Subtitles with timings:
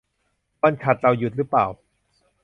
[0.61, 1.65] วันฉัตรเราหยุดรึเปล่า